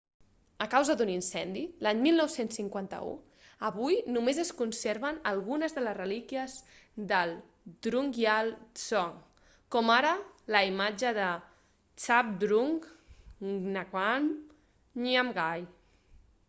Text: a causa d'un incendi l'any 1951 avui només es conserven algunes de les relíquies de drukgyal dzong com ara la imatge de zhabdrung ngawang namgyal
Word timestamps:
a 0.65 0.65
causa 0.73 0.93
d'un 0.99 1.09
incendi 1.15 1.61
l'any 1.87 1.99
1951 2.05 3.11
avui 3.69 3.97
només 4.15 4.39
es 4.45 4.49
conserven 4.61 5.19
algunes 5.33 5.75
de 5.77 5.83
les 5.87 5.97
relíquies 5.99 6.55
de 7.11 7.19
drukgyal 7.87 8.51
dzong 8.81 9.15
com 9.77 9.91
ara 9.99 10.15
la 10.55 10.63
imatge 10.71 11.13
de 11.21 11.29
zhabdrung 12.07 12.81
ngawang 13.75 14.33
namgyal 15.05 15.69